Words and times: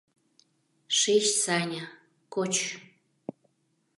—Шич, 0.97 1.25
Саня, 1.41 1.85
коч. 2.33 2.53